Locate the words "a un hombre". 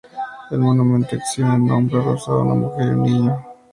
1.49-1.97